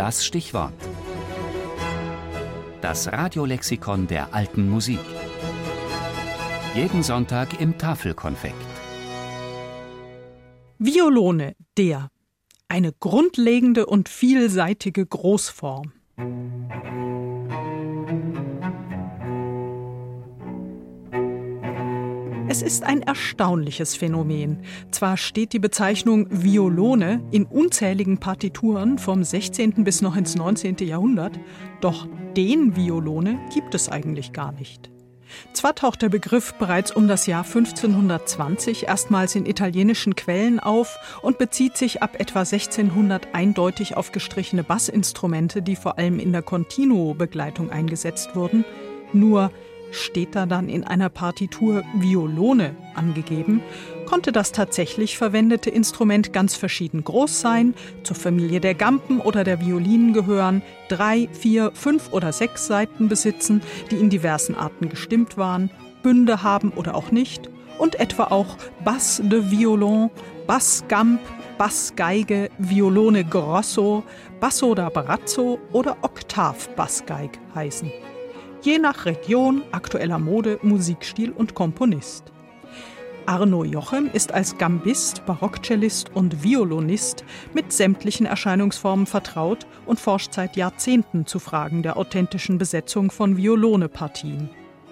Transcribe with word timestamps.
das 0.00 0.24
Stichwort. 0.24 0.72
Das 2.80 3.12
Radiolexikon 3.12 4.06
der 4.06 4.32
alten 4.32 4.66
Musik. 4.66 4.98
Jeden 6.74 7.02
Sonntag 7.02 7.60
im 7.60 7.76
Tafelkonfekt. 7.76 8.54
Violone, 10.78 11.54
der. 11.76 12.08
Eine 12.66 12.94
grundlegende 12.94 13.84
und 13.84 14.08
vielseitige 14.08 15.04
Großform. 15.04 15.92
Es 22.50 22.62
ist 22.62 22.82
ein 22.82 23.02
erstaunliches 23.02 23.94
Phänomen. 23.94 24.64
Zwar 24.90 25.16
steht 25.16 25.52
die 25.52 25.60
Bezeichnung 25.60 26.26
Violone 26.30 27.22
in 27.30 27.46
unzähligen 27.46 28.18
Partituren 28.18 28.98
vom 28.98 29.22
16. 29.22 29.84
bis 29.84 30.02
noch 30.02 30.16
ins 30.16 30.34
19. 30.34 30.78
Jahrhundert, 30.80 31.38
doch 31.80 32.08
den 32.36 32.74
Violone 32.74 33.38
gibt 33.54 33.76
es 33.76 33.88
eigentlich 33.88 34.32
gar 34.32 34.50
nicht. 34.50 34.90
Zwar 35.52 35.76
taucht 35.76 36.02
der 36.02 36.08
Begriff 36.08 36.54
bereits 36.54 36.90
um 36.90 37.06
das 37.06 37.28
Jahr 37.28 37.44
1520 37.44 38.88
erstmals 38.88 39.36
in 39.36 39.46
italienischen 39.46 40.16
Quellen 40.16 40.58
auf 40.58 40.98
und 41.22 41.38
bezieht 41.38 41.76
sich 41.76 42.02
ab 42.02 42.16
etwa 42.18 42.40
1600 42.40 43.32
eindeutig 43.32 43.96
auf 43.96 44.10
gestrichene 44.10 44.64
Bassinstrumente, 44.64 45.62
die 45.62 45.76
vor 45.76 45.98
allem 45.98 46.18
in 46.18 46.32
der 46.32 46.42
Continuo-Begleitung 46.42 47.70
eingesetzt 47.70 48.34
wurden, 48.34 48.64
nur 49.12 49.52
steht 49.90 50.34
da 50.34 50.46
dann 50.46 50.68
in 50.68 50.84
einer 50.84 51.08
Partitur 51.08 51.82
Violone 51.94 52.74
angegeben, 52.94 53.62
konnte 54.06 54.32
das 54.32 54.52
tatsächlich 54.52 55.16
verwendete 55.16 55.70
Instrument 55.70 56.32
ganz 56.32 56.56
verschieden 56.56 57.04
groß 57.04 57.40
sein, 57.40 57.74
zur 58.02 58.16
Familie 58.16 58.60
der 58.60 58.74
Gampen 58.74 59.20
oder 59.20 59.44
der 59.44 59.60
Violinen 59.60 60.12
gehören, 60.12 60.62
drei, 60.88 61.28
vier, 61.32 61.70
fünf 61.74 62.12
oder 62.12 62.32
sechs 62.32 62.66
Saiten 62.66 63.08
besitzen, 63.08 63.62
die 63.90 63.96
in 63.96 64.10
diversen 64.10 64.54
Arten 64.54 64.88
gestimmt 64.88 65.36
waren, 65.36 65.70
Bünde 66.02 66.42
haben 66.42 66.72
oder 66.72 66.94
auch 66.94 67.10
nicht, 67.12 67.50
und 67.78 67.98
etwa 67.98 68.24
auch 68.24 68.56
Bass 68.84 69.22
de 69.24 69.50
Violon, 69.50 70.10
Bass 70.46 70.84
Gamp, 70.88 71.20
Bass 71.56 71.92
Geige, 71.94 72.50
Violone 72.58 73.24
Grosso, 73.24 74.02
Basso 74.40 74.74
da 74.74 74.88
Barazzo 74.88 75.58
oder 75.72 75.98
Oktav 76.02 76.68
Bassgeig 76.74 77.38
heißen 77.54 77.90
je 78.62 78.78
nach 78.78 79.06
Region, 79.06 79.62
aktueller 79.72 80.18
Mode, 80.18 80.58
Musikstil 80.62 81.32
und 81.32 81.54
Komponist. 81.54 82.24
Arno 83.26 83.64
Jochem 83.64 84.10
ist 84.12 84.32
als 84.32 84.58
Gambist, 84.58 85.24
Barockcellist 85.26 86.10
und 86.14 86.42
Violonist 86.42 87.24
mit 87.54 87.72
sämtlichen 87.72 88.26
Erscheinungsformen 88.26 89.06
vertraut 89.06 89.66
und 89.86 90.00
forscht 90.00 90.34
seit 90.34 90.56
Jahrzehnten 90.56 91.26
zu 91.26 91.38
Fragen 91.38 91.82
der 91.82 91.96
authentischen 91.96 92.58
Besetzung 92.58 93.10
von 93.10 93.36
Violonepartien. 93.36 94.50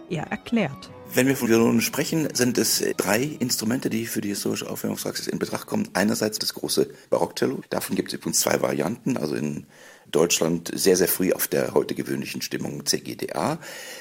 Er 0.08 0.24
erklärt. 0.30 0.90
Wenn 1.14 1.26
wir 1.26 1.36
von 1.36 1.48
Violonen 1.48 1.80
sprechen, 1.80 2.28
sind 2.34 2.58
es 2.58 2.84
drei 2.96 3.22
Instrumente, 3.22 3.90
die 3.90 4.06
für 4.06 4.20
die 4.20 4.28
historische 4.28 4.68
Aufführungspraxis 4.68 5.26
in 5.26 5.38
Betracht 5.38 5.66
kommen. 5.66 5.88
Einerseits 5.94 6.38
das 6.38 6.54
große 6.54 6.90
Barockcello. 7.10 7.62
Davon 7.70 7.96
gibt 7.96 8.08
es 8.08 8.14
übrigens 8.14 8.40
zwei 8.40 8.60
Varianten, 8.60 9.16
also 9.16 9.34
in 9.34 9.66
Deutschland 10.10 10.70
sehr, 10.74 10.96
sehr 10.96 11.08
früh 11.08 11.32
auf 11.32 11.48
der 11.48 11.74
heute 11.74 11.94
gewöhnlichen 11.94 12.42
Stimmung 12.42 12.86
CGDA, 12.86 13.58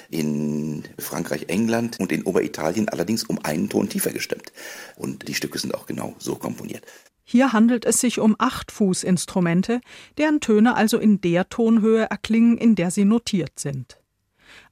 in 0.10 0.84
Frankreich, 1.00 1.46
England 1.48 2.00
und 2.00 2.12
in 2.12 2.24
Oberitalien 2.24 2.90
allerdings 2.90 3.24
um 3.24 3.40
einen 3.44 3.70
Ton 3.70 3.90
tiefer 3.90 4.12
gestimmt. 4.12 4.52
Und 4.96 5.28
die 5.28 5.34
Stücke 5.34 5.60
sind 5.60 5.74
auch 5.74 5.86
genau 5.86 6.14
so 6.20 6.36
komponiert. 6.36 6.84
Hier 7.24 7.52
handelt 7.52 7.86
es 7.86 8.00
sich 8.00 8.20
um 8.20 8.36
Achtfußinstrumente, 8.38 9.82
deren 10.18 10.40
Töne 10.40 10.76
also 10.76 10.98
in 10.98 11.20
der 11.20 11.50
Tonhöhe 11.50 12.10
erklingen, 12.10 12.58
in 12.58 12.76
der 12.76 12.92
sie 12.92 13.06
notiert 13.06 13.60
sind. 13.60 13.98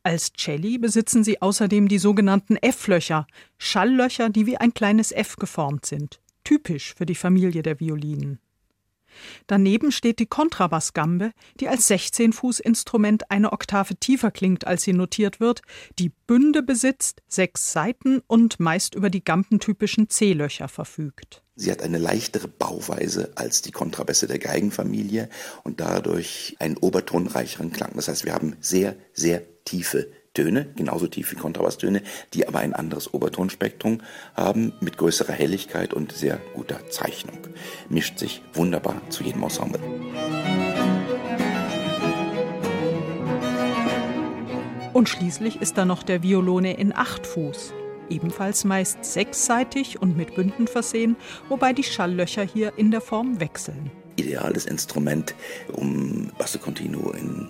Als 0.04 0.32
Celli 0.34 0.78
besitzen 0.78 1.24
sie 1.24 1.42
außerdem 1.42 1.88
die 1.88 1.98
sogenannten 1.98 2.58
F-Löcher, 2.58 3.28
Schalllöcher, 3.58 4.30
die 4.30 4.46
wie 4.46 4.58
ein 4.58 4.74
kleines 4.74 5.12
F 5.12 5.36
geformt 5.36 5.86
sind, 5.86 6.20
typisch 6.44 6.94
für 6.96 7.06
die 7.06 7.16
Familie 7.16 7.64
der 7.64 7.80
Violinen. 7.80 8.40
Daneben 9.48 9.92
steht 9.92 10.20
die 10.20 10.26
Kontrabassgambe, 10.26 11.32
die 11.60 11.68
als 11.68 11.90
16-Fuß-Instrument 11.90 13.32
eine 13.32 13.54
Oktave 13.54 13.96
tiefer 13.96 14.32
klingt, 14.32 14.68
als 14.68 14.84
sie 14.84 14.94
notiert 14.94 15.40
wird, 15.40 15.62
die 16.00 16.12
Bünde 16.28 16.64
besitzt, 16.64 17.22
sechs 17.28 17.72
Saiten 17.72 18.22
und 18.28 18.60
meist 18.60 18.96
über 18.96 19.10
die 19.10 19.24
gampentypischen 19.24 20.10
C-Löcher 20.10 20.68
verfügt. 20.68 21.44
Sie 21.58 21.72
hat 21.72 21.82
eine 21.82 21.98
leichtere 21.98 22.50
Bauweise 22.50 23.32
als 23.36 23.62
die 23.62 23.72
Kontrabässe 23.72 24.28
der 24.28 24.40
Geigenfamilie 24.40 25.30
und 25.64 25.80
dadurch 25.80 26.58
einen 26.60 26.76
obertonreicheren 26.76 27.72
Klang. 27.72 27.94
Das 27.96 28.10
heißt, 28.10 28.26
wir 28.26 28.34
haben 28.34 28.58
sehr, 28.60 28.96
sehr 29.14 29.42
tiefe 29.64 30.12
Töne, 30.36 30.68
genauso 30.76 31.08
tief 31.08 31.32
wie 31.32 31.36
Kontrabasstöne, 31.36 32.04
die 32.36 32.48
aber 32.48 32.60
ein 32.60 32.74
anderes 32.74 33.12
Obertonspektrum 33.12 34.02
haben, 34.36 34.74
mit 34.82 34.98
größerer 34.98 35.34
Helligkeit 35.34 35.96
und 35.96 36.12
sehr 36.12 36.40
guter 36.54 36.88
Zeichnung. 36.90 37.40
Mischt 37.90 38.20
sich 38.20 38.44
wunderbar 38.54 39.02
zu 39.10 39.24
jedem 39.24 39.42
Ensemble. 39.42 39.82
Und 44.94 45.10
schließlich 45.10 45.62
ist 45.62 45.78
da 45.78 45.86
noch 45.86 46.04
der 46.04 46.24
Violone 46.24 46.78
in 46.78 46.96
Achtfuß. 46.96 47.74
Ebenfalls 48.10 48.64
meist 48.64 49.04
sechsseitig 49.04 50.02
und 50.02 50.16
mit 50.16 50.36
Bünden 50.36 50.68
versehen, 50.68 51.16
wobei 51.50 51.74
die 51.74 51.84
Schalllöcher 51.84 52.44
hier 52.44 52.74
in 52.78 52.92
der 52.92 53.02
Form 53.02 53.40
wechseln. 53.40 53.92
Ideales 54.16 54.66
Instrument, 54.66 55.36
um 55.74 56.32
Basso 56.38 56.60
Continuo 56.60 57.12
in 57.12 57.50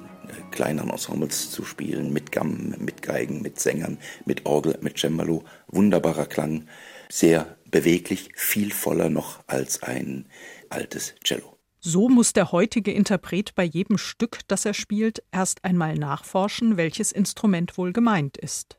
kleineren 0.52 0.90
Ensembles 0.90 1.52
zu 1.52 1.64
spielen, 1.64 2.14
mit 2.14 2.32
Gammen, 2.32 2.76
mit 2.80 3.02
Geigen, 3.02 3.42
mit 3.42 3.60
Sängern, 3.60 3.98
mit 4.26 4.46
Orgel, 4.46 4.78
mit 4.82 4.98
Cembalo. 4.98 5.44
Wunderbarer 5.68 6.26
Klang, 6.26 6.68
sehr 7.10 7.58
beweglich, 7.70 8.32
viel 8.36 8.72
voller 8.72 9.10
noch 9.10 9.44
als 9.48 9.84
ein 9.84 10.28
altes 10.70 11.16
Cello. 11.24 11.58
So 11.80 12.10
muss 12.10 12.34
der 12.34 12.52
heutige 12.52 12.92
Interpret 12.92 13.54
bei 13.54 13.64
jedem 13.64 14.00
Stück, 14.00 14.40
das 14.48 14.66
er 14.66 14.74
spielt, 14.74 15.22
erst 15.32 15.64
einmal 15.64 15.96
nachforschen, 15.96 16.78
welches 16.78 17.12
Instrument 17.12 17.78
wohl 17.78 17.94
gemeint 17.94 18.38
ist. 18.38 18.78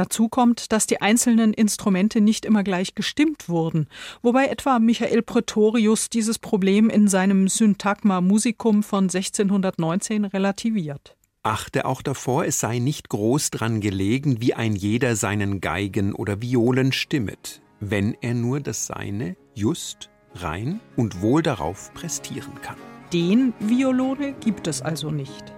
Dazu 0.00 0.30
kommt, 0.30 0.72
dass 0.72 0.86
die 0.86 1.02
einzelnen 1.02 1.52
Instrumente 1.52 2.22
nicht 2.22 2.46
immer 2.46 2.62
gleich 2.62 2.94
gestimmt 2.94 3.50
wurden, 3.50 3.86
wobei 4.22 4.46
etwa 4.46 4.78
Michael 4.78 5.20
Pretorius 5.20 6.08
dieses 6.08 6.38
Problem 6.38 6.88
in 6.88 7.06
seinem 7.06 7.48
Syntagma 7.48 8.22
Musicum 8.22 8.82
von 8.82 9.04
1619 9.04 10.24
relativiert. 10.24 11.18
Achte 11.42 11.84
auch 11.84 12.00
davor, 12.00 12.46
es 12.46 12.60
sei 12.60 12.78
nicht 12.78 13.10
groß 13.10 13.50
dran 13.50 13.82
gelegen, 13.82 14.40
wie 14.40 14.54
ein 14.54 14.74
jeder 14.74 15.16
seinen 15.16 15.60
Geigen 15.60 16.14
oder 16.14 16.40
Violen 16.40 16.92
stimmet, 16.92 17.60
wenn 17.80 18.16
er 18.22 18.32
nur 18.32 18.60
das 18.60 18.86
Seine 18.86 19.36
just, 19.54 20.08
rein 20.34 20.80
und 20.96 21.20
wohl 21.20 21.42
darauf 21.42 21.92
prestieren 21.92 22.54
kann. 22.62 22.76
Den 23.12 23.52
Violone 23.60 24.32
gibt 24.32 24.66
es 24.66 24.80
also 24.80 25.10
nicht. 25.10 25.52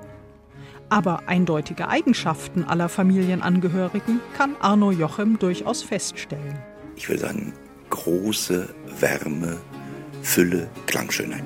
Aber 0.88 1.22
eindeutige 1.26 1.88
Eigenschaften 1.88 2.64
aller 2.64 2.88
Familienangehörigen 2.88 4.20
kann 4.36 4.56
Arno 4.60 4.90
Jochem 4.90 5.38
durchaus 5.38 5.82
feststellen. 5.82 6.58
Ich 6.96 7.08
will 7.08 7.18
sagen, 7.18 7.52
große 7.90 8.68
Wärme, 9.00 9.58
Fülle, 10.22 10.68
Klangschönheit. 10.86 11.44